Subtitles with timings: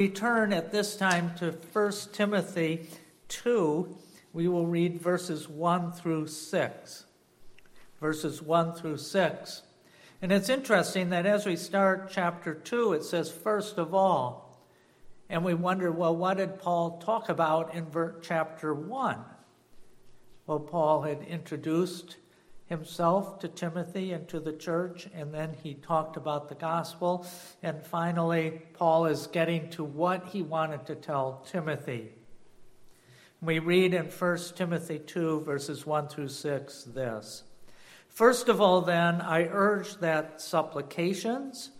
[0.00, 2.88] We turn at this time to 1 Timothy
[3.28, 3.98] 2.
[4.32, 7.04] We will read verses 1 through 6.
[8.00, 9.62] Verses 1 through 6.
[10.22, 14.64] And it's interesting that as we start chapter 2, it says, first of all.
[15.28, 17.86] And we wonder, well, what did Paul talk about in
[18.22, 19.18] chapter 1?
[20.46, 22.16] Well, Paul had introduced
[22.70, 27.26] himself to Timothy and to the church, and then he talked about the gospel.
[27.64, 32.12] And finally, Paul is getting to what he wanted to tell Timothy.
[33.42, 37.42] We read in 1 Timothy 2, verses 1 through 6, this
[38.08, 41.70] First of all, then, I urge that supplications,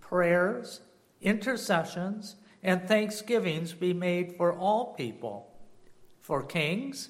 [0.00, 0.80] prayers,
[1.20, 5.52] intercessions, and thanksgivings be made for all people,
[6.20, 7.08] for kings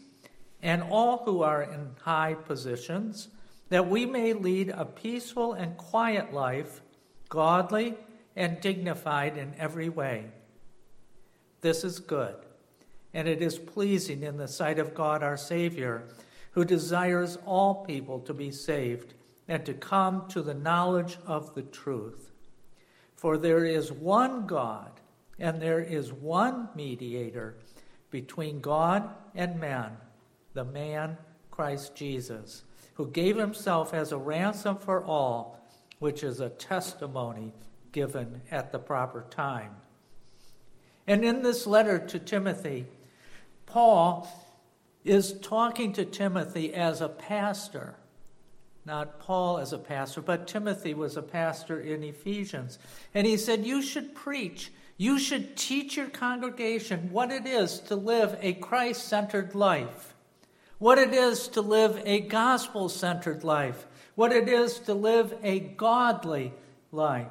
[0.66, 3.28] and all who are in high positions,
[3.68, 6.80] that we may lead a peaceful and quiet life,
[7.28, 7.94] godly
[8.34, 10.24] and dignified in every way.
[11.60, 12.34] This is good,
[13.14, 16.08] and it is pleasing in the sight of God our Savior,
[16.50, 19.14] who desires all people to be saved
[19.46, 22.32] and to come to the knowledge of the truth.
[23.14, 25.00] For there is one God,
[25.38, 27.54] and there is one mediator
[28.10, 29.98] between God and man
[30.56, 31.16] the man
[31.50, 35.60] Christ Jesus, who gave himself as a ransom for all,
[36.00, 37.52] which is a testimony
[37.92, 39.76] given at the proper time.
[41.06, 42.86] And in this letter to Timothy,
[43.66, 44.28] Paul
[45.04, 47.94] is talking to Timothy as a pastor.
[48.84, 52.78] Not Paul as a pastor, but Timothy was a pastor in Ephesians.
[53.14, 57.94] And he said, You should preach, you should teach your congregation what it is to
[57.94, 60.14] live a Christ centered life
[60.78, 65.58] what it is to live a gospel centered life, what it is to live a
[65.58, 66.52] godly
[66.92, 67.28] life.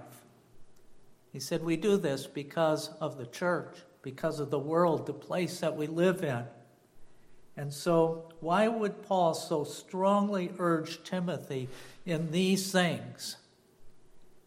[1.31, 5.59] He said, We do this because of the church, because of the world, the place
[5.59, 6.45] that we live in.
[7.57, 11.69] And so, why would Paul so strongly urge Timothy
[12.05, 13.38] in these things?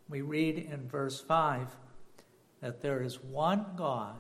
[0.09, 1.69] We read in verse 5
[2.61, 4.17] that there is one God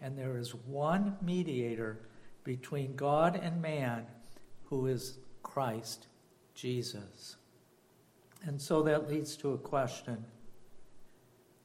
[0.00, 1.98] and there is one mediator
[2.46, 4.06] between God and man,
[4.66, 6.06] who is Christ
[6.54, 7.34] Jesus.
[8.44, 10.24] And so that leads to a question.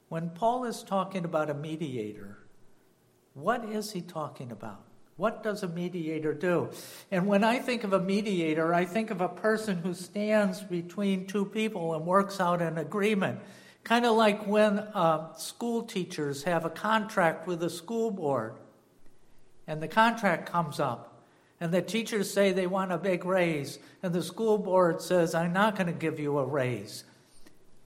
[0.09, 2.39] When Paul is talking about a mediator,
[3.35, 4.81] what is he talking about?
[5.17, 6.71] What does a mediator do?
[7.11, 11.27] And when I think of a mediator, I think of a person who stands between
[11.27, 13.39] two people and works out an agreement.
[13.83, 18.55] Kind of like when uh, school teachers have a contract with a school board
[19.71, 21.23] and the contract comes up,
[21.61, 25.53] and the teachers say they want a big raise, and the school board says, I'm
[25.53, 27.05] not going to give you a raise.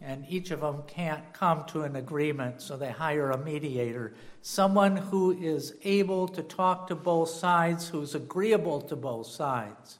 [0.01, 4.97] And each of them can't come to an agreement, so they hire a mediator, someone
[4.97, 9.99] who is able to talk to both sides, who's agreeable to both sides.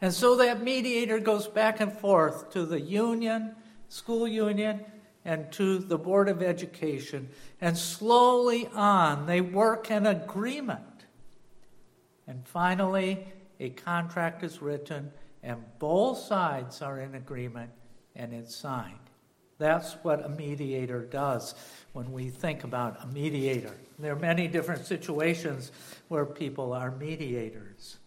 [0.00, 3.56] And so that mediator goes back and forth to the union,
[3.90, 4.86] school union,
[5.28, 7.28] and to the Board of Education.
[7.60, 11.04] And slowly on, they work an agreement.
[12.26, 13.26] And finally,
[13.60, 15.12] a contract is written,
[15.42, 17.70] and both sides are in agreement,
[18.16, 18.94] and it's signed.
[19.58, 21.54] That's what a mediator does
[21.92, 23.74] when we think about a mediator.
[23.98, 25.72] There are many different situations
[26.08, 27.98] where people are mediators.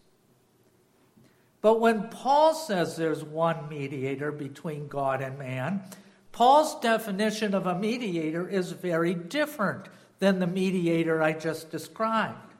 [1.60, 5.84] But when Paul says there's one mediator between God and man,
[6.32, 9.88] Paul's definition of a mediator is very different
[10.18, 12.54] than the mediator I just described.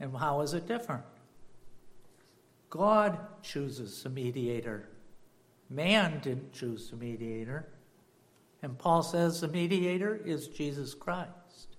[0.00, 1.04] And how is it different?
[2.70, 4.88] God chooses a mediator.
[5.68, 7.68] Man didn't choose a mediator.
[8.62, 11.76] And Paul says the mediator is Jesus Christ.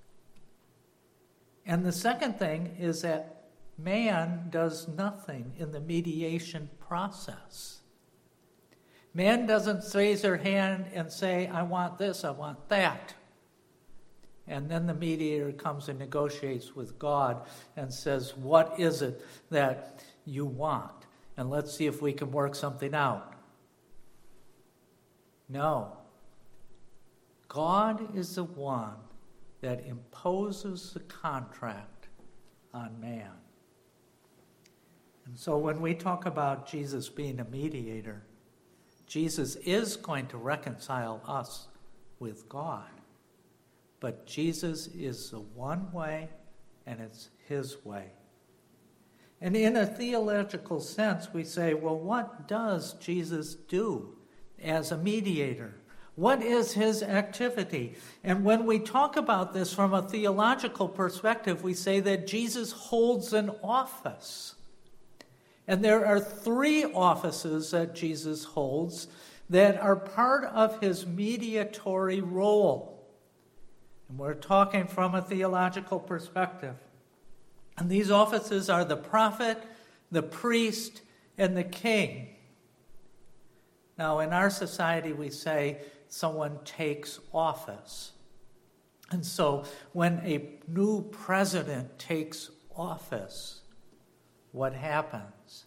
[1.66, 3.46] And the second thing is that
[3.78, 7.83] man does nothing in the mediation process.
[9.14, 13.14] Man doesn't raise their hand and say, I want this, I want that.
[14.48, 17.46] And then the mediator comes and negotiates with God
[17.78, 20.92] and says, What is it that you want?
[21.38, 23.34] And let's see if we can work something out.
[25.48, 25.98] No.
[27.48, 28.96] God is the one
[29.62, 32.08] that imposes the contract
[32.74, 33.30] on man.
[35.26, 38.24] And so when we talk about Jesus being a mediator,
[39.14, 41.68] Jesus is going to reconcile us
[42.18, 42.90] with God.
[44.00, 46.30] But Jesus is the one way,
[46.88, 48.08] and it's his way.
[49.40, 54.16] And in a theological sense, we say, well, what does Jesus do
[54.60, 55.76] as a mediator?
[56.16, 57.98] What is his activity?
[58.24, 63.32] And when we talk about this from a theological perspective, we say that Jesus holds
[63.32, 64.56] an office.
[65.68, 69.08] And there are three offices that Jesus holds
[69.50, 73.08] that are part of his mediatory role.
[74.10, 76.76] And we're talking from a theological perspective.
[77.78, 79.62] And these offices are the prophet,
[80.12, 81.02] the priest,
[81.38, 82.30] and the king.
[83.98, 88.12] Now, in our society, we say someone takes office.
[89.12, 93.63] And so, when a new president takes office,
[94.54, 95.66] what happens?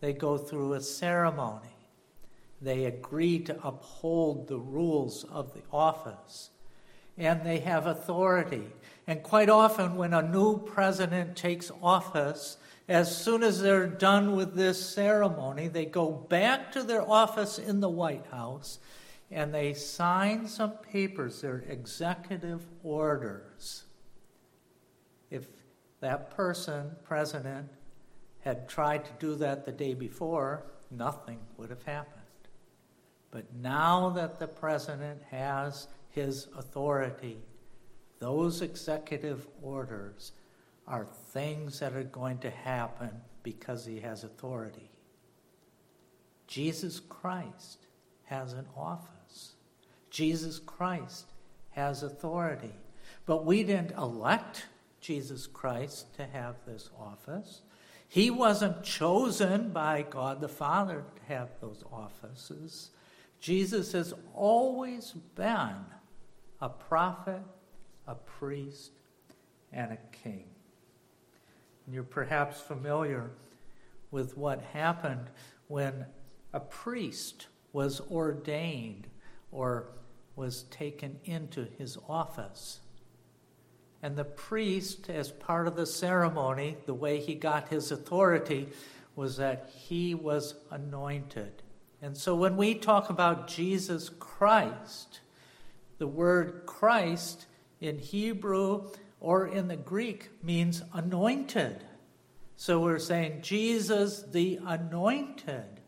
[0.00, 1.68] They go through a ceremony.
[2.60, 6.50] They agree to uphold the rules of the office.
[7.16, 8.66] And they have authority.
[9.06, 12.56] And quite often, when a new president takes office,
[12.88, 17.80] as soon as they're done with this ceremony, they go back to their office in
[17.80, 18.80] the White House
[19.30, 23.84] and they sign some papers, they're executive orders.
[25.30, 25.46] If
[26.00, 27.68] that person, president,
[28.46, 32.22] had tried to do that the day before, nothing would have happened.
[33.32, 37.38] But now that the president has his authority,
[38.20, 40.30] those executive orders
[40.86, 43.10] are things that are going to happen
[43.42, 44.92] because he has authority.
[46.46, 47.88] Jesus Christ
[48.26, 49.54] has an office.
[50.08, 51.32] Jesus Christ
[51.70, 52.76] has authority.
[53.26, 54.66] But we didn't elect
[55.00, 57.62] Jesus Christ to have this office.
[58.16, 62.88] He wasn't chosen by God the Father to have those offices.
[63.40, 65.84] Jesus has always been
[66.62, 67.42] a prophet,
[68.06, 68.92] a priest,
[69.70, 70.46] and a king.
[71.84, 73.32] And you're perhaps familiar
[74.10, 75.26] with what happened
[75.68, 76.06] when
[76.54, 79.08] a priest was ordained
[79.52, 79.88] or
[80.36, 82.80] was taken into his office.
[84.02, 88.68] And the priest, as part of the ceremony, the way he got his authority
[89.14, 91.62] was that he was anointed.
[92.02, 95.20] And so when we talk about Jesus Christ,
[95.98, 97.46] the word Christ
[97.80, 101.82] in Hebrew or in the Greek means anointed.
[102.56, 105.80] So we're saying Jesus the anointed.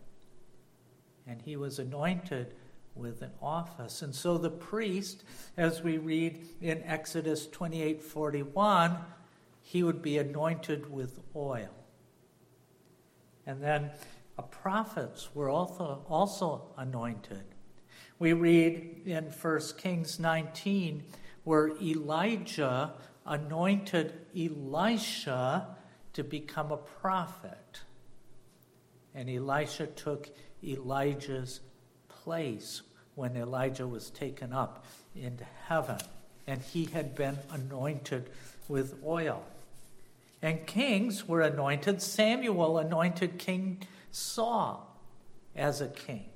[1.26, 2.54] And he was anointed
[2.99, 4.03] with an office.
[4.03, 5.25] And so the priest,
[5.56, 8.99] as we read in Exodus 28 41,
[9.62, 11.71] he would be anointed with oil.
[13.47, 13.91] And then
[14.50, 17.45] prophets were also, also anointed.
[18.19, 21.05] We read in 1 Kings 19
[21.45, 22.93] where Elijah
[23.27, 25.77] anointed Elisha
[26.12, 27.81] to become a prophet.
[29.15, 30.29] And Elisha took
[30.62, 31.61] Elijah's
[32.09, 32.83] place
[33.19, 34.85] when Elijah was taken up
[35.15, 35.99] into heaven.
[36.47, 38.31] And he had been anointed
[38.69, 39.43] with oil.
[40.41, 42.00] And kings were anointed.
[42.00, 43.81] Samuel anointed King
[44.12, 44.97] Saul
[45.56, 46.26] as a king.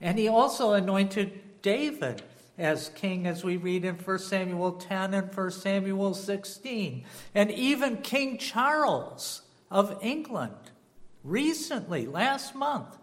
[0.00, 2.22] And he also anointed David
[2.58, 7.04] as king, as we read in 1 Samuel 10 and 1 Samuel 16.
[7.34, 10.72] And even King Charles of England,
[11.24, 12.98] recently, last month,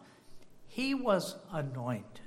[0.68, 2.25] he was anointed.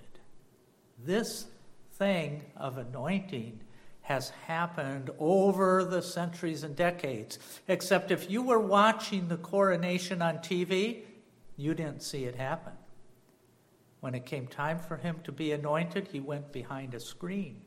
[1.04, 1.46] This
[1.92, 3.60] thing of anointing
[4.02, 7.38] has happened over the centuries and decades.
[7.68, 11.02] Except if you were watching the coronation on TV,
[11.56, 12.72] you didn't see it happen.
[14.00, 17.60] When it came time for him to be anointed, he went behind a screen.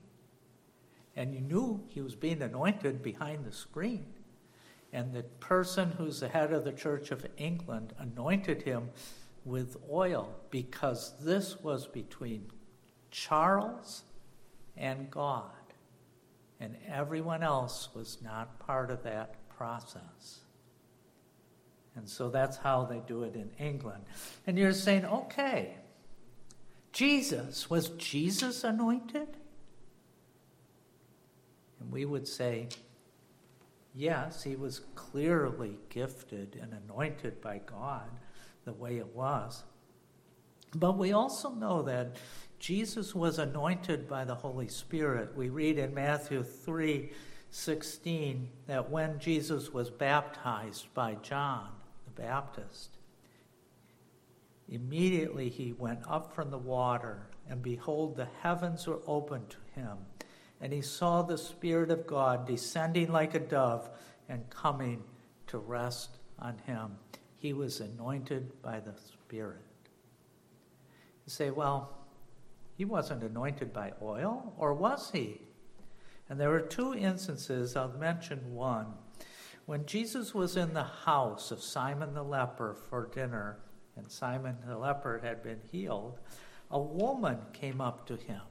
[1.15, 4.05] And you knew he was being anointed behind the screen.
[4.93, 8.89] And the person who's the head of the Church of England anointed him
[9.45, 12.51] with oil because this was between
[13.11, 14.03] Charles
[14.75, 15.51] and God.
[16.59, 20.39] And everyone else was not part of that process.
[21.95, 24.03] And so that's how they do it in England.
[24.47, 25.75] And you're saying, okay,
[26.93, 29.27] Jesus, was Jesus anointed?
[31.79, 32.69] And we would say,
[33.95, 38.09] yes, he was clearly gifted and anointed by God
[38.65, 39.63] the way it was.
[40.75, 42.15] But we also know that
[42.61, 45.35] Jesus was anointed by the Holy Spirit.
[45.35, 47.11] We read in Matthew 3
[47.49, 51.67] 16 that when Jesus was baptized by John
[52.05, 52.91] the Baptist,
[54.71, 59.97] Immediately he went up from the water, and behold, the heavens were opened to him.
[60.61, 63.89] And he saw the Spirit of God descending like a dove
[64.29, 65.03] and coming
[65.47, 66.95] to rest on him.
[67.35, 69.65] He was anointed by the Spirit.
[71.25, 71.97] You say, well,
[72.81, 75.41] He wasn't anointed by oil, or was he?
[76.27, 78.95] And there are two instances, I'll mention one.
[79.67, 83.59] When Jesus was in the house of Simon the leper for dinner,
[83.95, 86.17] and Simon the leper had been healed,
[86.71, 88.41] a woman came up to him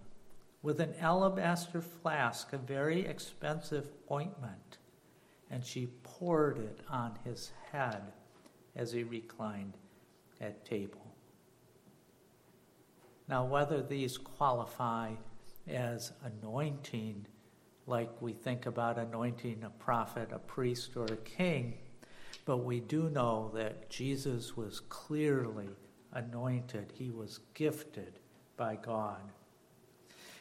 [0.63, 4.79] with an alabaster flask of very expensive ointment,
[5.51, 8.13] and she poured it on his head
[8.77, 9.77] as he reclined
[10.41, 11.10] at table.
[13.31, 15.13] Now, whether these qualify
[15.69, 17.27] as anointing,
[17.87, 21.75] like we think about anointing a prophet, a priest, or a king,
[22.45, 25.69] but we do know that Jesus was clearly
[26.13, 28.19] anointed, he was gifted
[28.57, 29.21] by God.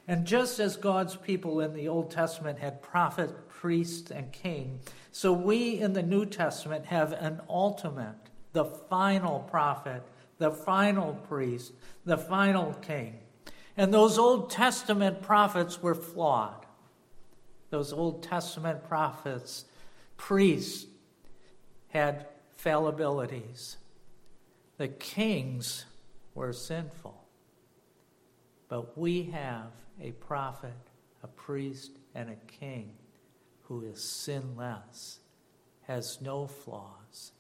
[0.08, 4.80] And just as God's people in the Old Testament had prophet, priest, and king,
[5.12, 8.18] so we in the New Testament have an ultimate,
[8.54, 10.02] the final prophet,
[10.40, 11.74] the final priest,
[12.06, 13.20] the final king.
[13.78, 16.66] And those Old Testament prophets were flawed.
[17.70, 19.66] Those Old Testament prophets,
[20.18, 20.88] priests,
[21.90, 22.26] had
[22.62, 23.76] fallibilities.
[24.78, 25.86] The kings
[26.34, 27.24] were sinful.
[28.70, 30.74] But we have a prophet,
[31.24, 32.94] a priest, and a king
[33.64, 35.20] who is sinless,
[35.84, 37.34] has no flaws,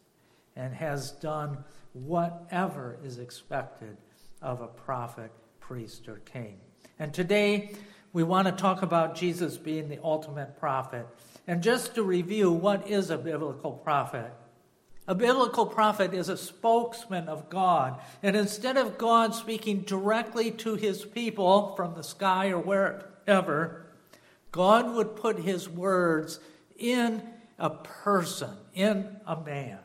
[0.55, 1.63] and has done
[1.93, 3.98] whatever is expected
[4.41, 6.58] of a prophet, priest, or king.
[6.98, 7.75] And today,
[8.13, 11.05] we want to talk about Jesus being the ultimate prophet.
[11.48, 14.31] And just to review, what is a biblical prophet?
[15.08, 18.00] A biblical prophet is a spokesman of God.
[18.22, 23.88] And instead of God speaking directly to his people from the sky or wherever,
[24.51, 26.39] God would put his words
[26.77, 27.24] in
[27.58, 29.79] a person, in a man.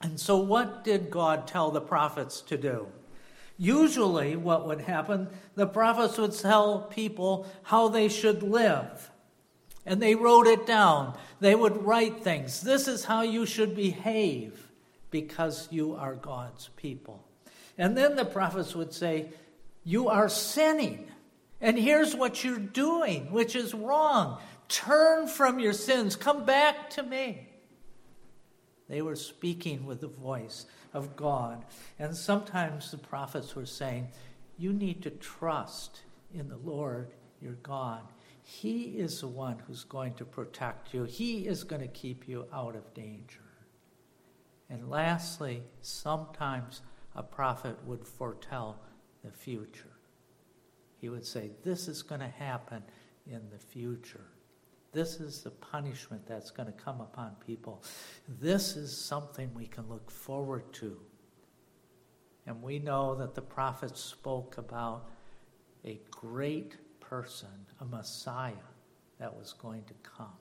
[0.00, 2.86] And so, what did God tell the prophets to do?
[3.56, 9.10] Usually, what would happen, the prophets would tell people how they should live.
[9.84, 11.18] And they wrote it down.
[11.40, 12.60] They would write things.
[12.60, 14.70] This is how you should behave
[15.10, 17.24] because you are God's people.
[17.76, 19.30] And then the prophets would say,
[19.82, 21.10] You are sinning.
[21.60, 24.38] And here's what you're doing, which is wrong.
[24.68, 26.14] Turn from your sins.
[26.14, 27.47] Come back to me.
[28.88, 31.64] They were speaking with the voice of God.
[31.98, 34.08] And sometimes the prophets were saying,
[34.56, 36.02] You need to trust
[36.32, 38.02] in the Lord your God.
[38.42, 42.46] He is the one who's going to protect you, He is going to keep you
[42.52, 43.40] out of danger.
[44.70, 46.82] And lastly, sometimes
[47.14, 48.80] a prophet would foretell
[49.24, 49.96] the future.
[51.00, 52.82] He would say, This is going to happen
[53.26, 54.24] in the future.
[54.92, 57.82] This is the punishment that's going to come upon people.
[58.40, 60.98] This is something we can look forward to.
[62.46, 65.10] And we know that the prophets spoke about
[65.84, 67.48] a great person,
[67.80, 68.54] a Messiah
[69.18, 70.32] that was going to come.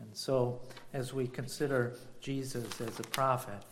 [0.00, 0.60] And so,
[0.92, 3.62] as we consider Jesus as a prophet,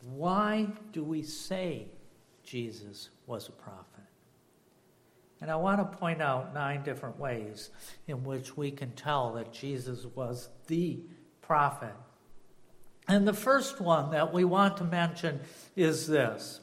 [0.00, 1.86] why do we say
[2.42, 3.93] Jesus was a prophet?
[5.40, 7.70] And I want to point out nine different ways
[8.06, 11.00] in which we can tell that Jesus was the
[11.42, 11.94] prophet.
[13.06, 15.40] And the first one that we want to mention
[15.76, 16.60] is this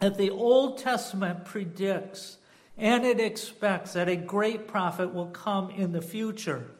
[0.00, 2.38] that the Old Testament predicts
[2.76, 6.70] and it expects that a great prophet will come in the future.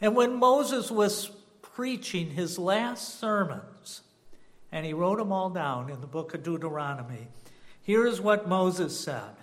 [0.00, 4.02] And when Moses was preaching his last sermons,
[4.70, 7.26] and he wrote them all down in the book of Deuteronomy,
[7.82, 9.34] here is what Moses said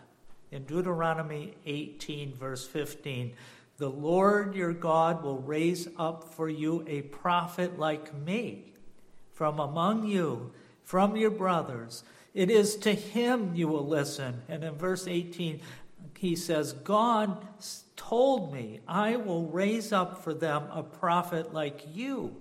[0.51, 3.33] in Deuteronomy 18, verse 15,
[3.77, 8.73] the Lord your God will raise up for you a prophet like me
[9.33, 10.51] from among you,
[10.83, 12.03] from your brothers.
[12.33, 14.41] It is to him you will listen.
[14.47, 15.61] And in verse 18,
[16.17, 17.45] he says, God
[17.95, 22.35] told me, I will raise up for them a prophet like you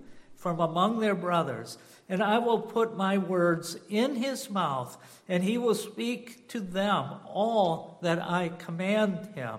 [0.47, 1.77] from among their brothers,
[2.07, 7.15] and I will put my words in his mouth, and he will speak to them
[7.25, 9.57] all that I command him.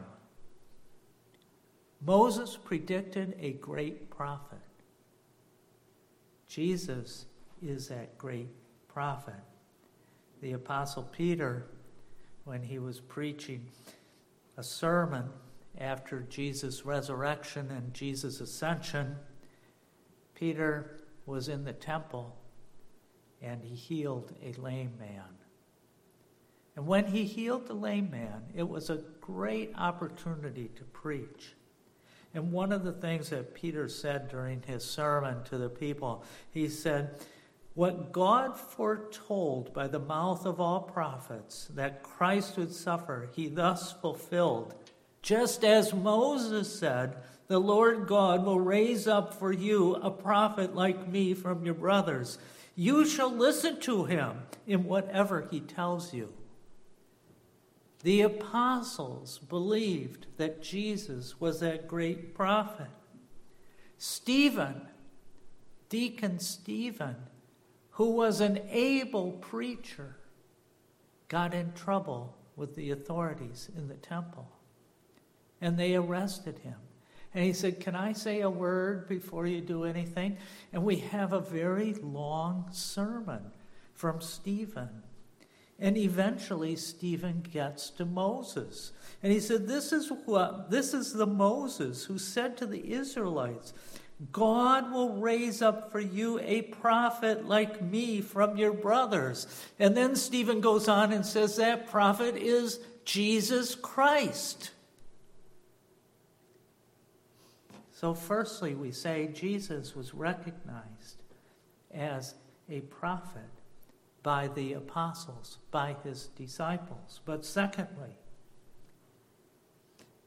[2.01, 4.59] Moses predicted a great prophet.
[6.49, 7.27] Jesus
[7.61, 8.49] is that great
[8.89, 9.35] prophet.
[10.41, 11.67] The Apostle Peter,
[12.45, 13.67] when he was preaching
[14.57, 15.29] a sermon
[15.79, 19.17] after Jesus' resurrection and Jesus' ascension,
[20.39, 22.37] Peter was in the temple
[23.43, 25.25] and he healed a lame man.
[26.77, 31.55] And when he healed the lame man, it was a great opportunity to preach.
[32.35, 36.69] And one of the things that Peter said during his sermon to the people, he
[36.69, 37.21] said,
[37.75, 43.93] what God foretold by the mouth of all prophets that Christ would suffer, he thus
[43.93, 44.75] fulfilled.
[45.23, 47.17] Just as Moses said,
[47.49, 52.39] the Lord God will raise up for you a prophet like me from your brothers.
[52.77, 56.33] You shall listen to him in whatever he tells you.
[58.03, 62.87] The apostles believed that Jesus was that great prophet.
[63.97, 64.83] Stephen,
[65.89, 67.17] Deacon Stephen,
[67.93, 70.17] who was an able preacher,
[71.29, 74.49] got in trouble with the authorities in the temple.
[75.61, 76.77] And they arrested him.
[77.39, 80.39] And he said, Can I say a word before you do anything?
[80.73, 83.53] And we have a very long sermon
[83.95, 85.05] from Stephen.
[85.79, 88.91] And eventually Stephen gets to Moses.
[89.23, 93.73] And he said, This is what this is the Moses who said to the Israelites,
[94.33, 99.47] God will raise up for you a prophet like me from your brothers.
[99.79, 104.73] And then Stephen goes on and says that prophet is Jesus Christ.
[108.01, 111.25] So, firstly, we say Jesus was recognized
[111.93, 112.37] as
[112.71, 113.51] a prophet
[114.23, 117.21] by the apostles, by his disciples.
[117.25, 118.17] But secondly,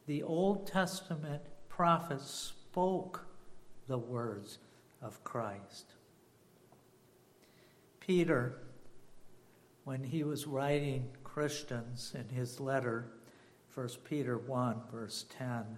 [0.05, 3.25] the Old Testament prophets spoke
[3.87, 4.57] the words
[5.01, 5.93] of Christ.
[8.01, 8.57] Peter,
[9.85, 13.13] when he was writing Christians in his letter,
[13.73, 15.77] 1 Peter 1, verse 10,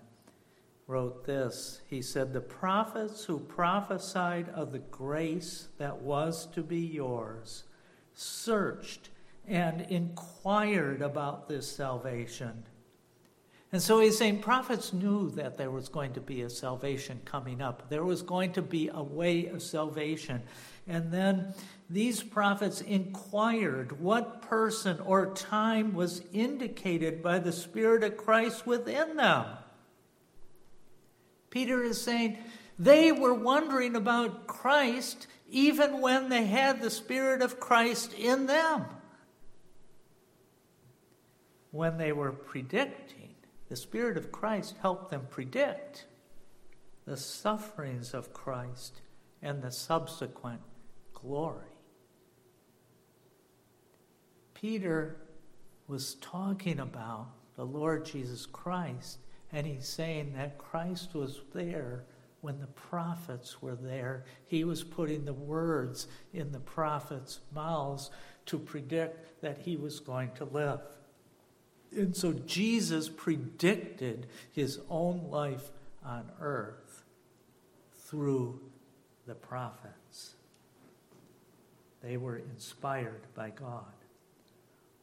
[0.87, 1.81] wrote this.
[1.87, 7.63] He said, The prophets who prophesied of the grace that was to be yours
[8.13, 9.09] searched
[9.47, 12.63] and inquired about this salvation.
[13.71, 17.59] And so he's saying prophets knew that there was going to be a salvation coming
[17.59, 17.89] up.
[17.89, 20.43] There was going to be a way of salvation.
[20.87, 21.55] And then
[21.89, 29.15] these prophets inquired what person or time was indicated by the Spirit of Christ within
[29.15, 29.45] them.
[31.53, 32.35] Peter is saying
[32.79, 38.85] they were wondering about Christ even when they had the Spirit of Christ in them.
[41.69, 43.35] When they were predicting,
[43.69, 46.07] the Spirit of Christ helped them predict
[47.05, 49.01] the sufferings of Christ
[49.43, 50.61] and the subsequent
[51.13, 51.77] glory.
[54.55, 55.17] Peter
[55.87, 59.19] was talking about the Lord Jesus Christ
[59.53, 62.03] and he's saying that Christ was there
[62.41, 64.25] when the prophets were there.
[64.47, 68.09] He was putting the words in the prophets' mouths
[68.47, 70.81] to predict that he was going to live.
[71.95, 75.69] And so Jesus predicted his own life
[76.03, 77.03] on earth
[78.07, 78.59] through
[79.27, 80.33] the prophets.
[82.01, 83.85] They were inspired by God.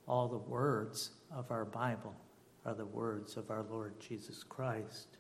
[0.06, 2.14] All the words of our Bible
[2.64, 5.16] are the words of our Lord Jesus Christ.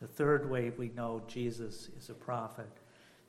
[0.00, 2.70] The third way we know Jesus is a prophet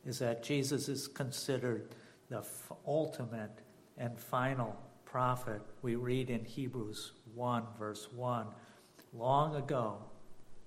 [0.05, 1.89] is that Jesus is considered
[2.29, 3.61] the f- ultimate
[3.97, 4.75] and final
[5.05, 5.61] prophet.
[5.81, 8.47] We read in Hebrews 1, verse 1
[9.13, 9.99] Long ago,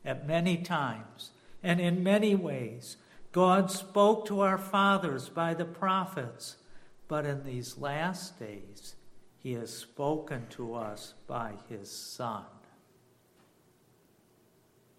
[0.04, 1.32] at many times,
[1.62, 2.96] and in many ways,
[3.32, 6.56] God spoke to our fathers by the prophets,
[7.08, 8.94] but in these last days,
[9.42, 12.44] he has spoken to us by his Son.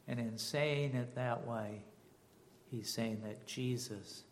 [0.08, 1.84] And in saying it that way,
[2.72, 4.24] he's saying that Jesus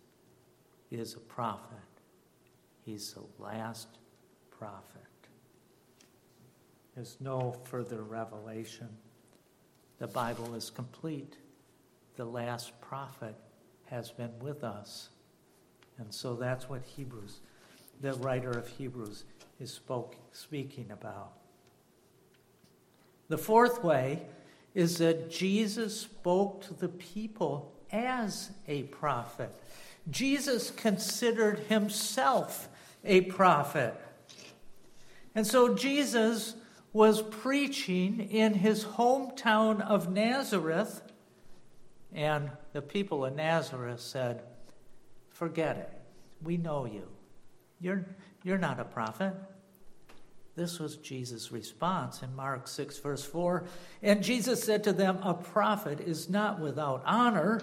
[0.90, 1.78] is a prophet.
[2.86, 3.88] He's the last
[4.50, 5.02] prophet.
[6.96, 8.90] There's no further revelation.
[10.00, 11.38] The Bible is complete.
[12.16, 13.36] The last prophet
[13.86, 15.10] has been with us.
[16.00, 17.42] And so that's what Hebrews,
[18.02, 19.26] the writer of Hebrews,
[19.60, 21.34] is spoke, speaking about.
[23.30, 24.24] The fourth way
[24.74, 29.52] is that Jesus spoke to the people as a prophet.
[30.10, 32.70] Jesus considered himself
[33.04, 33.96] a prophet.
[35.36, 36.56] And so Jesus
[36.94, 41.02] was preaching in his hometown of Nazareth,
[42.14, 44.42] and the people of Nazareth said,
[45.30, 45.92] Forget it.
[46.42, 47.08] We know you.
[47.80, 48.06] You're,
[48.44, 49.34] you're not a prophet.
[50.56, 53.66] This was Jesus' response in Mark 6, verse 4.
[54.02, 57.62] And Jesus said to them, A prophet is not without honor.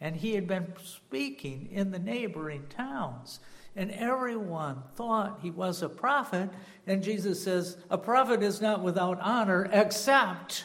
[0.00, 3.40] And he had been speaking in the neighboring towns.
[3.74, 6.48] And everyone thought he was a prophet.
[6.86, 10.64] And Jesus says, A prophet is not without honor except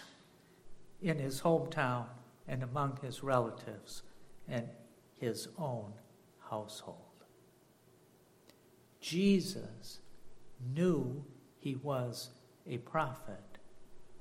[1.01, 2.05] in his hometown
[2.47, 4.03] and among his relatives
[4.47, 4.67] and
[5.17, 5.93] his own
[6.49, 7.04] household.
[9.05, 9.99] Jesus
[10.73, 11.23] knew
[11.59, 12.31] he was
[12.67, 13.59] a prophet.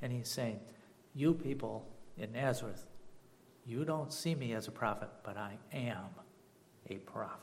[0.02, 0.60] And he's saying,
[1.14, 2.84] You people in Nazareth,
[3.64, 6.10] you don't see me as a prophet, but I am
[6.90, 7.40] a prophet.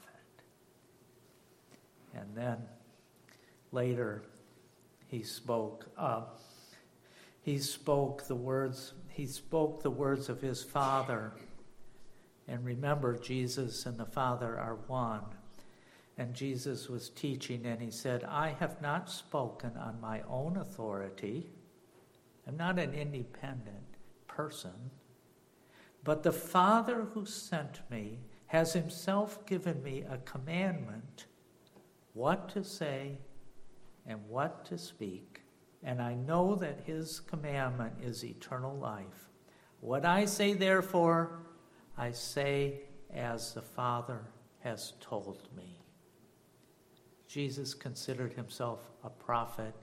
[2.14, 2.58] And then
[3.72, 4.22] later,
[5.08, 5.88] he spoke.
[5.98, 6.26] Uh,
[7.42, 8.94] he spoke the words.
[9.10, 11.32] He spoke the words of his Father.
[12.48, 15.24] And remember, Jesus and the Father are one.
[16.22, 21.50] And Jesus was teaching, and he said, I have not spoken on my own authority.
[22.48, 24.92] I'm not an independent person.
[26.04, 31.26] But the Father who sent me has himself given me a commandment
[32.14, 33.18] what to say
[34.06, 35.42] and what to speak.
[35.82, 39.32] And I know that his commandment is eternal life.
[39.80, 41.40] What I say, therefore,
[41.98, 42.82] I say
[43.12, 44.22] as the Father
[44.60, 45.81] has told me.
[47.32, 49.74] Jesus considered himself a prophet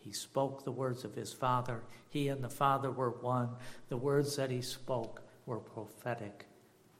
[0.00, 1.82] he spoke the words of his Father.
[2.08, 3.50] He and the Father were one.
[3.90, 6.46] The words that he spoke were prophetic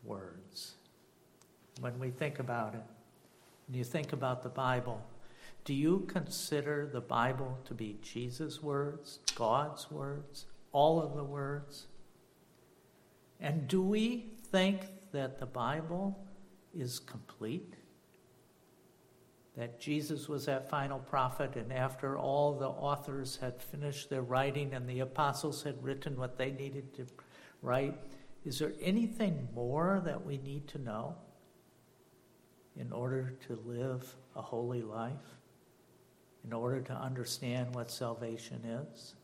[0.05, 0.74] words.
[1.81, 2.85] When we think about it,
[3.66, 5.03] when you think about the Bible,
[5.64, 11.87] do you consider the Bible to be Jesus' words, God's words, all of the words?
[13.40, 16.22] And do we think that the Bible
[16.74, 17.76] is complete?
[19.60, 24.72] That Jesus was that final prophet, and after all the authors had finished their writing
[24.72, 27.04] and the apostles had written what they needed to
[27.60, 27.94] write,
[28.46, 31.14] is there anything more that we need to know
[32.74, 35.36] in order to live a holy life?
[36.42, 39.14] In order to understand what salvation is?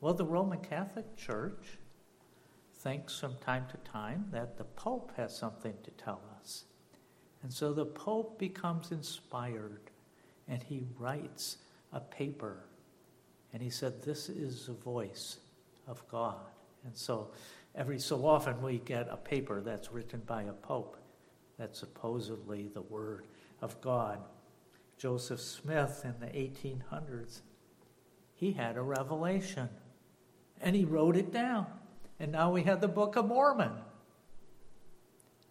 [0.00, 1.76] Well, the Roman Catholic Church
[2.76, 6.64] thinks from time to time that the Pope has something to tell us.
[7.44, 9.90] And so the Pope becomes inspired
[10.48, 11.58] and he writes
[11.92, 12.64] a paper.
[13.52, 15.36] And he said, This is the voice
[15.86, 16.40] of God.
[16.86, 17.28] And so
[17.74, 20.96] every so often we get a paper that's written by a Pope
[21.58, 23.26] that's supposedly the Word
[23.60, 24.20] of God.
[24.96, 27.42] Joseph Smith in the 1800s,
[28.34, 29.68] he had a revelation
[30.62, 31.66] and he wrote it down.
[32.18, 33.72] And now we have the Book of Mormon.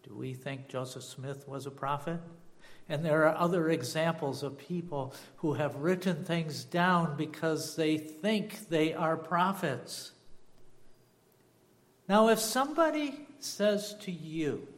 [0.06, 2.20] Do we think Joseph Smith was a prophet?
[2.88, 8.68] And there are other examples of people who have written things down because they think
[8.68, 10.12] they are prophets.
[12.06, 14.68] Now, if somebody says to you,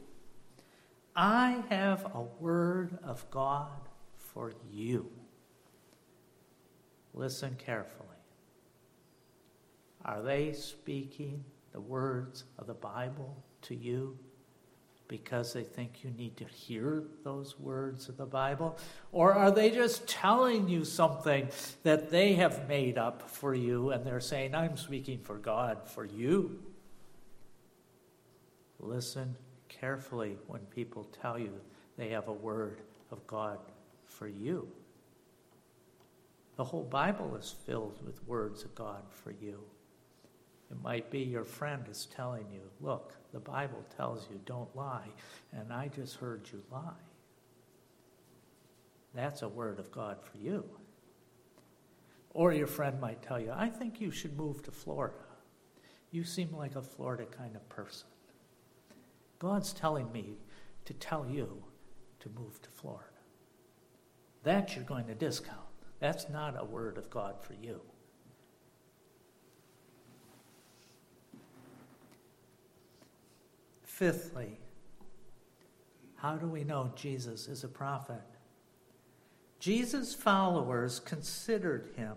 [1.17, 3.81] I have a word of God
[4.17, 5.11] for you,
[7.15, 8.07] listen carefully.
[10.05, 14.17] Are they speaking the words of the Bible to you?
[15.09, 18.79] Because they think you need to hear those words of the Bible?
[19.13, 21.49] Or are they just telling you something
[21.83, 26.05] that they have made up for you and they're saying, I'm speaking for God, for
[26.05, 26.59] you?
[28.79, 29.37] Listen
[29.69, 31.53] carefully when people tell you
[31.97, 33.59] they have a word of God
[34.05, 34.69] for you.
[36.57, 39.61] The whole Bible is filled with words of God for you.
[40.71, 45.09] It might be your friend is telling you, look, the Bible tells you don't lie,
[45.53, 47.03] and I just heard you lie.
[49.15, 50.65] That's a word of God for you.
[52.31, 55.15] Or your friend might tell you, I think you should move to Florida.
[56.11, 58.09] You seem like a Florida kind of person.
[59.39, 60.37] God's telling me
[60.85, 61.63] to tell you
[62.21, 63.05] to move to Florida.
[64.43, 65.61] That you're going to discount.
[65.99, 67.81] That's not a word of God for you.
[73.97, 74.59] Fifthly,
[76.17, 78.21] how do we know Jesus is a prophet?
[79.59, 82.17] Jesus' followers considered him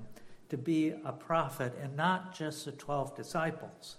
[0.49, 3.95] to be a prophet and not just the 12 disciples.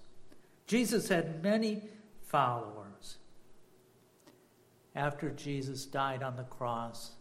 [0.67, 1.85] Jesus had many
[2.27, 3.17] followers.
[4.95, 7.13] After Jesus died on the cross,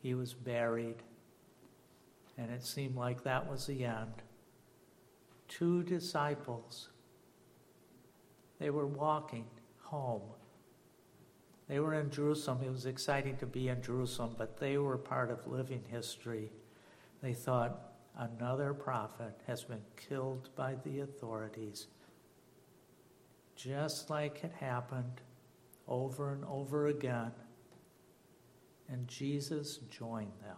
[0.00, 1.02] he was buried,
[2.38, 4.22] and it seemed like that was the end.
[5.48, 6.90] Two disciples,
[8.60, 9.44] they were walking
[9.86, 10.22] home.
[11.68, 12.60] They were in Jerusalem.
[12.64, 16.52] It was exciting to be in Jerusalem, but they were part of living history.
[17.22, 21.86] They thought another prophet has been killed by the authorities,
[23.56, 25.20] just like it happened
[25.88, 27.32] over and over again.
[28.88, 30.56] And Jesus joined them.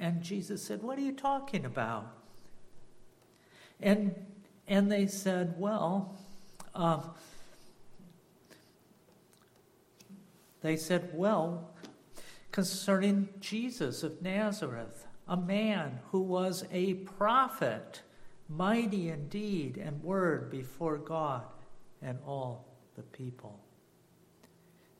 [0.00, 2.10] And Jesus said, What are you talking about?
[3.80, 4.14] And,
[4.66, 6.16] and they said, Well,
[6.74, 7.00] uh,
[10.60, 11.70] they said, Well,
[12.52, 18.02] concerning Jesus of Nazareth, a man who was a prophet,
[18.48, 21.44] mighty in deed and word before God
[22.02, 23.60] and all the people.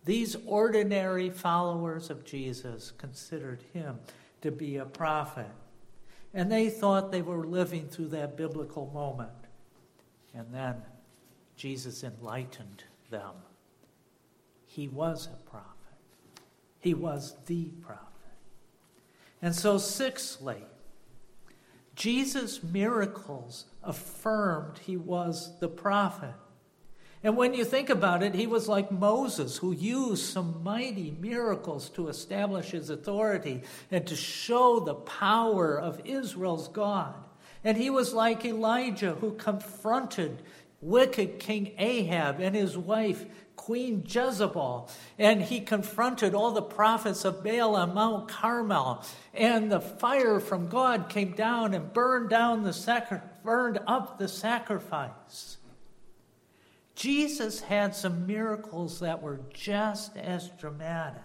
[0.05, 3.99] These ordinary followers of Jesus considered him
[4.41, 5.51] to be a prophet.
[6.33, 9.31] And they thought they were living through that biblical moment.
[10.33, 10.77] And then
[11.57, 13.35] Jesus enlightened them.
[14.71, 15.67] He was a prophet,
[16.79, 18.07] he was the prophet.
[19.43, 20.63] And so, sixthly,
[21.97, 26.35] Jesus' miracles affirmed he was the prophet.
[27.25, 31.91] And when you think about it, he was like Moses, who used some mighty miracles
[31.91, 37.17] to establish his authority and to show the power of Israel's God.
[37.65, 40.43] And he was like Elijah, who confronted
[40.81, 43.27] wicked King Ahab and his wife,
[43.61, 44.89] Queen Jezebel.
[45.19, 49.05] And he confronted all the prophets of Baal on Mount Carmel.
[49.35, 54.29] And the fire from God came down and burned down the sacri- burned up the
[54.29, 55.59] sacrifice.
[56.95, 61.23] Jesus had some miracles that were just as dramatic.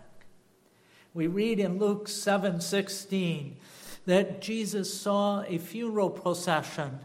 [1.14, 3.56] We read in Luke 7:16
[4.06, 7.00] that Jesus saw a funeral procession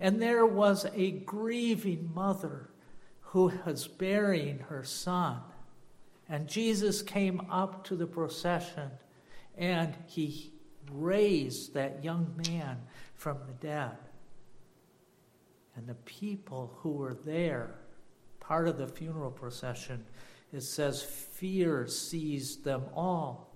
[0.00, 2.70] and there was a grieving mother
[3.32, 5.38] who was burying her son.
[6.30, 8.90] And Jesus came up to the procession
[9.56, 10.52] and he
[10.90, 12.78] raised that young man
[13.14, 13.96] from the dead.
[15.76, 17.74] And the people who were there
[18.40, 20.06] part of the funeral procession,
[20.52, 23.52] it says, Fear seized them all.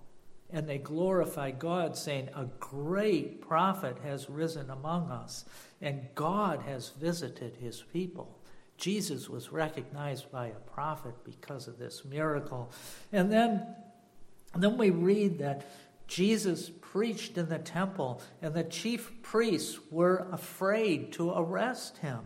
[0.51, 5.47] And they glorify God, saying, A great prophet has risen among us,
[5.81, 8.39] and God has visited his people.
[8.83, 12.71] Jesus was recognized by a prophet because of this miracle.
[13.12, 13.64] And then,
[14.57, 15.71] then we read that
[16.09, 22.21] Jesus preached in the temple, and the chief priests were afraid to arrest him.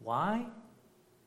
[0.00, 0.46] Why?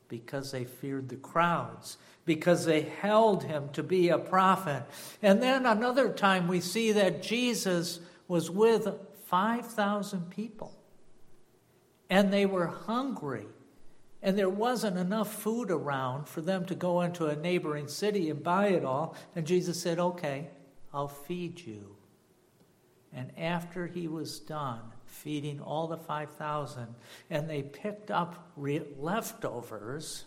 [0.08, 4.84] because they feared the crowds, because they held him to be a prophet.
[5.22, 8.88] And then another time we see that Jesus was with
[9.26, 10.72] 5,000 people,
[12.08, 13.46] and they were hungry.
[14.22, 18.42] And there wasn't enough food around for them to go into a neighboring city and
[18.42, 19.14] buy it all.
[19.34, 20.48] And Jesus said, Okay,
[20.92, 21.96] I'll feed you.
[23.12, 26.94] And after he was done, feeding all the 5,000,
[27.30, 30.24] and they picked up re- leftovers.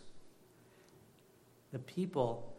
[1.71, 2.55] The people,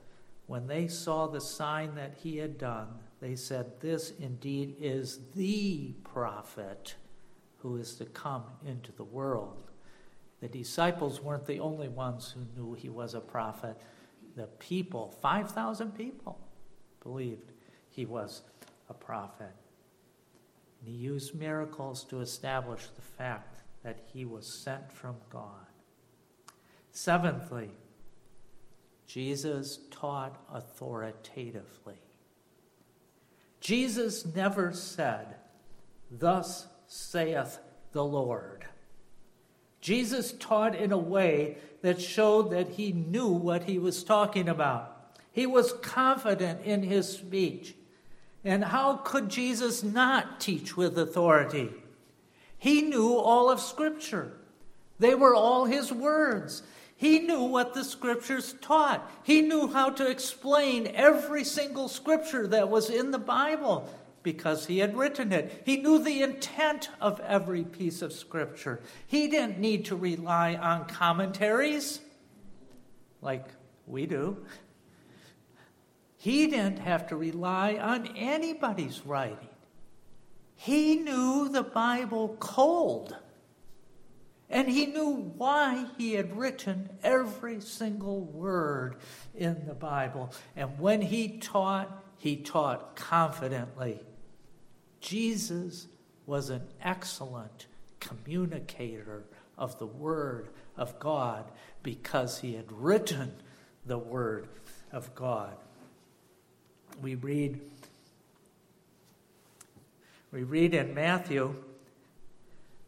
[0.46, 2.88] when they saw the sign that he had done,
[3.20, 6.94] they said, This indeed is the prophet
[7.58, 9.69] who is to come into the world.
[10.40, 13.76] The disciples weren't the only ones who knew he was a prophet.
[14.36, 16.38] The people, 5,000 people,
[17.02, 17.52] believed
[17.90, 18.42] he was
[18.88, 19.54] a prophet.
[20.80, 25.66] And he used miracles to establish the fact that he was sent from God.
[26.92, 27.70] Seventhly,
[29.06, 32.00] Jesus taught authoritatively.
[33.60, 35.36] Jesus never said,
[36.10, 37.58] Thus saith
[37.92, 38.64] the Lord.
[39.80, 45.14] Jesus taught in a way that showed that he knew what he was talking about.
[45.32, 47.74] He was confident in his speech.
[48.44, 51.70] And how could Jesus not teach with authority?
[52.58, 54.32] He knew all of Scripture,
[54.98, 56.62] they were all his words.
[56.96, 62.68] He knew what the Scriptures taught, he knew how to explain every single Scripture that
[62.68, 63.88] was in the Bible
[64.22, 65.62] because he had written it.
[65.64, 68.80] He knew the intent of every piece of Scripture.
[69.06, 72.00] He didn't need to rely on commentaries
[73.22, 73.46] like
[73.86, 74.44] we do.
[76.16, 79.48] He didn't have to rely on anybody's writing.
[80.54, 83.16] He knew the Bible cold.
[84.50, 88.96] And he knew why he had written every single word
[89.34, 90.34] in the Bible.
[90.56, 94.00] And when he taught, he taught confidently.
[95.00, 95.86] Jesus
[96.26, 97.66] was an excellent
[97.98, 99.24] communicator
[99.56, 101.44] of the Word of God
[101.82, 103.32] because he had written
[103.86, 104.48] the Word
[104.92, 105.56] of God.
[107.02, 107.60] We read
[110.32, 111.56] we read in Matthew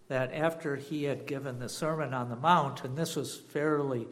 [0.09, 4.07] that after he had given the Sermon on the Mount, and this was fairly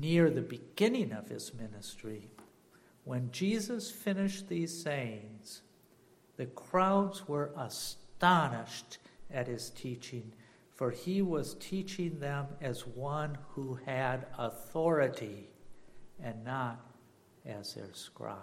[0.00, 2.28] near the beginning of his ministry,
[3.04, 5.62] when Jesus finished these sayings,
[6.36, 8.98] the crowds were astonished
[9.30, 10.32] at his teaching,
[10.74, 15.48] for he was teaching them as one who had authority
[16.22, 16.80] and not
[17.46, 18.40] as their scribes.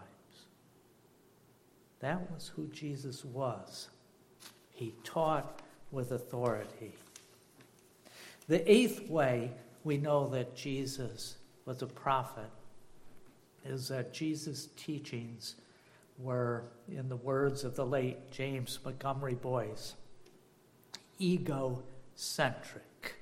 [1.99, 3.89] That was who Jesus was.
[4.71, 6.93] He taught with authority.
[8.47, 9.51] The eighth way
[9.83, 12.49] we know that Jesus was a prophet
[13.63, 15.55] is that Jesus' teachings
[16.23, 19.95] were, in the words of the late James Montgomery Boice,
[21.19, 23.15] egocentric.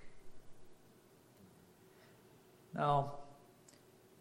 [2.74, 3.16] Now,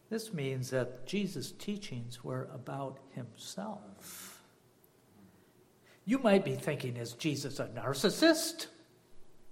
[0.09, 4.43] this means that Jesus' teachings were about himself.
[6.05, 8.67] You might be thinking, is Jesus a narcissist?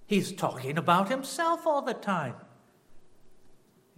[0.05, 2.35] He's talking about himself all the time.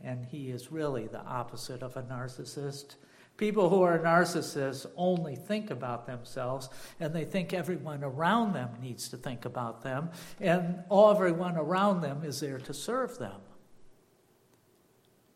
[0.04, 2.96] And he is really the opposite of a narcissist.
[3.38, 9.10] People who are narcissists only think about themselves and they think everyone around them needs
[9.10, 13.42] to think about them, and all everyone around them is there to serve them.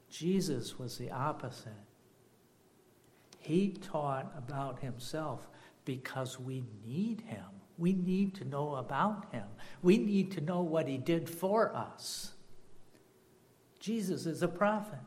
[0.09, 1.73] Jesus was the opposite.
[3.39, 5.47] He taught about himself
[5.83, 7.43] because we need him.
[7.77, 9.45] We need to know about him.
[9.81, 12.31] We need to know what he did for us.
[13.79, 14.99] Jesus is a prophet.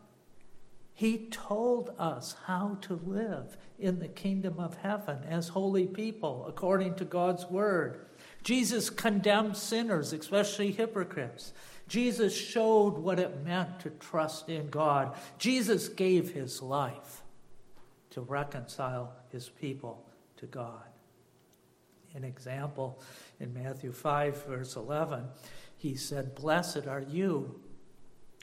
[0.98, 6.96] He told us how to live in the kingdom of heaven as holy people according
[6.96, 8.06] to God's word.
[8.42, 11.52] Jesus condemned sinners, especially hypocrites.
[11.86, 15.14] Jesus showed what it meant to trust in God.
[15.38, 17.22] Jesus gave his life
[18.10, 20.04] to reconcile his people
[20.38, 20.82] to God.
[22.16, 23.00] An example
[23.38, 25.26] in Matthew 5, verse 11,
[25.76, 27.60] he said, Blessed are you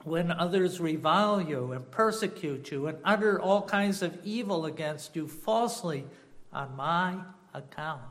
[0.05, 5.27] when others revile you and persecute you and utter all kinds of evil against you
[5.27, 6.05] falsely
[6.53, 7.17] on my
[7.53, 8.01] account.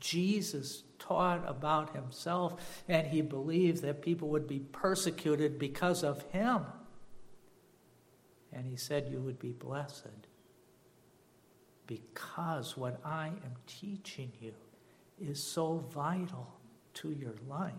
[0.00, 6.62] Jesus taught about himself, and he believed that people would be persecuted because of him.
[8.52, 10.26] And he said, You would be blessed
[11.90, 14.54] because what I am teaching you
[15.20, 16.46] is so vital
[16.94, 17.72] to your life.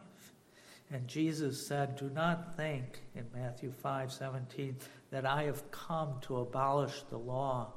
[0.91, 4.75] And Jesus said, Do not think in Matthew 5 17
[5.09, 7.73] that I have come to abolish the law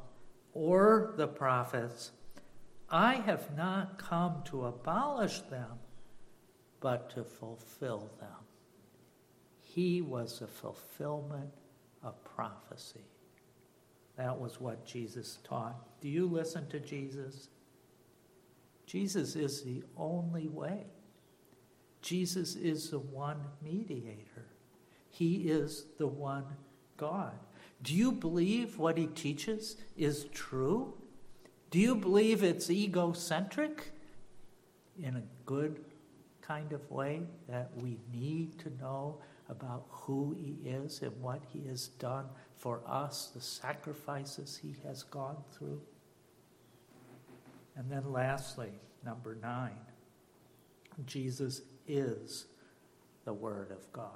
[0.53, 2.11] or the prophets.
[2.91, 5.79] I have not come to abolish them,
[6.81, 8.29] but to fulfill them.
[9.61, 11.51] He was the fulfillment
[12.03, 13.05] of prophecy.
[14.17, 16.01] That was what Jesus taught.
[16.01, 17.49] Do you listen to Jesus?
[18.87, 20.87] Jesus is the only way.
[22.05, 24.45] Jesus is the one mediator.
[25.09, 26.45] He is the one
[26.99, 27.33] God.
[27.83, 30.93] Do you believe what he teaches is true?
[31.71, 33.93] Do you believe it's egocentric
[35.03, 35.83] in a good
[36.43, 39.17] kind of way that we need to know
[39.49, 45.05] about who he is and what he has done for us, the sacrifices he has
[45.05, 45.81] gone through?
[47.77, 49.81] And then lastly, number nine,
[51.07, 52.47] Jesus is
[53.25, 54.11] the Word of God.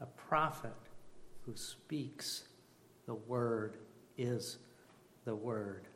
[0.00, 0.72] A prophet
[1.42, 2.44] who speaks
[3.06, 3.76] the Word
[4.18, 4.58] is
[5.24, 5.88] the Word.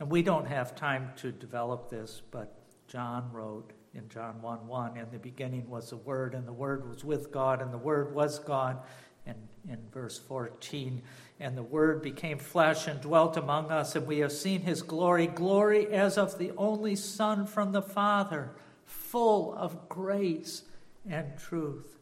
[0.00, 4.96] And we don't have time to develop this, but John wrote in John 1 1,
[4.96, 8.14] in the beginning was the Word, and the Word was with God, and the Word
[8.14, 8.78] was God.
[9.26, 9.36] And
[9.68, 11.02] in verse 14,
[11.38, 15.26] and the Word became flesh and dwelt among us, and we have seen his glory,
[15.26, 18.50] glory as of the only Son from the Father,
[18.92, 20.62] full of grace
[21.08, 21.98] and truth.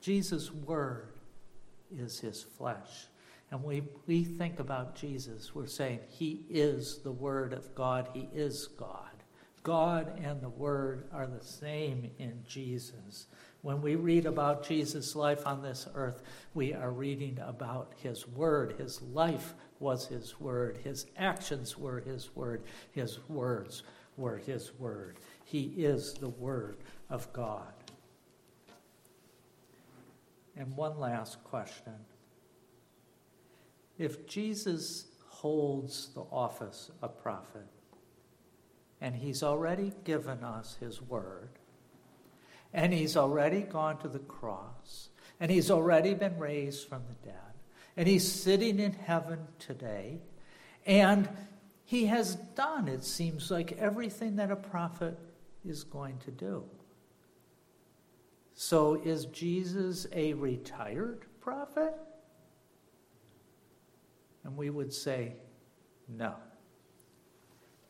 [0.00, 1.12] Jesus' Word
[1.94, 3.06] is his flesh.
[3.50, 8.28] And we, we think about Jesus, we're saying he is the Word of God, he
[8.34, 9.08] is God.
[9.62, 13.26] God and the Word are the same in Jesus.
[13.62, 16.22] When we read about Jesus' life on this earth,
[16.54, 18.76] we are reading about his word.
[18.78, 20.78] His life was his word.
[20.84, 22.62] His actions were his word.
[22.92, 23.82] His words
[24.16, 25.18] were his word.
[25.50, 26.76] He is the word
[27.08, 27.72] of God.
[30.54, 31.94] And one last question.
[33.96, 37.66] If Jesus holds the office of prophet,
[39.00, 41.48] and he's already given us his word,
[42.74, 45.08] and he's already gone to the cross,
[45.40, 47.54] and he's already been raised from the dead,
[47.96, 50.20] and he's sitting in heaven today,
[50.84, 51.26] and
[51.86, 55.18] he has done, it seems like, everything that a prophet
[55.64, 56.64] is going to do.
[58.54, 61.94] So, is Jesus a retired prophet?
[64.44, 65.34] And we would say,
[66.08, 66.34] no.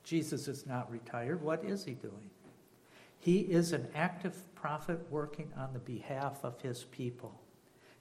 [0.05, 1.43] Jesus is not retired.
[1.43, 2.31] What is he doing?
[3.19, 7.41] He is an active prophet working on the behalf of his people.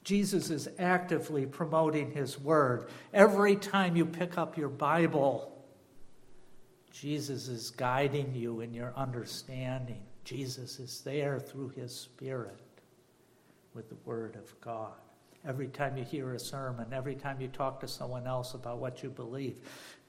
[0.03, 2.87] Jesus is actively promoting his word.
[3.13, 5.56] Every time you pick up your Bible,
[6.99, 10.01] Jesus is guiding you in your understanding.
[10.23, 12.59] Jesus is there through his Spirit
[13.75, 14.93] with the Word of God.
[15.47, 19.03] Every time you hear a sermon, every time you talk to someone else about what
[19.03, 19.57] you believe,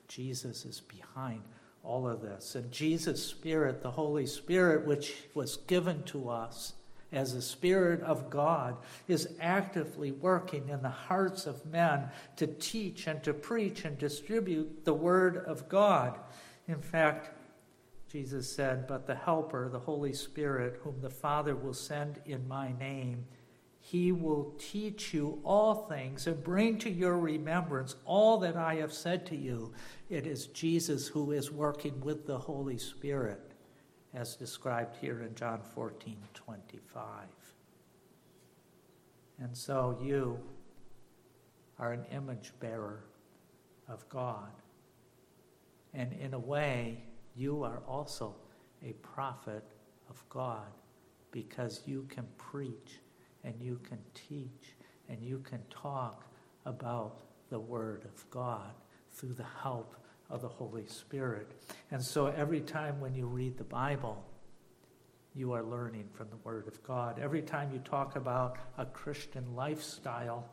[0.09, 1.43] Jesus is behind
[1.84, 2.55] all of this.
[2.55, 6.72] And Jesus' Spirit, the Holy Spirit, which was given to us
[7.12, 8.76] as the Spirit of God,
[9.07, 14.86] is actively working in the hearts of men to teach and to preach and distribute
[14.86, 16.18] the Word of God.
[16.69, 17.31] In fact,
[18.09, 22.73] Jesus said, But the Helper, the Holy Spirit, whom the Father will send in my
[22.79, 23.27] name,
[23.81, 28.93] he will teach you all things and bring to your remembrance all that I have
[28.93, 29.73] said to you.
[30.11, 33.41] It is Jesus who is working with the Holy Spirit,
[34.12, 37.05] as described here in John 14 25.
[39.41, 40.39] And so you
[41.79, 43.05] are an image bearer
[43.89, 44.51] of God.
[45.99, 47.03] And in a way,
[47.34, 48.36] you are also
[48.84, 49.64] a prophet
[50.09, 50.68] of God
[51.32, 53.01] because you can preach
[53.42, 54.76] and you can teach
[55.09, 56.24] and you can talk
[56.66, 58.70] about the Word of God
[59.11, 59.96] through the help
[60.30, 61.51] of the Holy Spirit.
[61.90, 64.24] And so every time when you read the Bible,
[65.34, 67.18] you are learning from the Word of God.
[67.18, 70.49] Every time you talk about a Christian lifestyle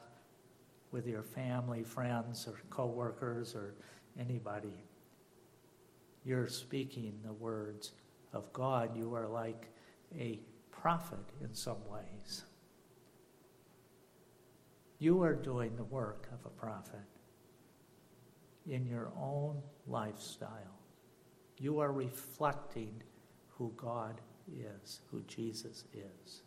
[0.91, 3.75] with your family, friends, or coworkers, or
[4.19, 4.73] anybody,
[6.25, 7.91] you're speaking the words
[8.33, 8.97] of God.
[8.97, 9.67] You are like
[10.17, 10.39] a
[10.71, 12.43] prophet in some ways.
[14.97, 16.99] You are doing the work of a prophet
[18.67, 20.79] in your own lifestyle.
[21.59, 23.03] You are reflecting
[23.49, 26.41] who God is, who Jesus is.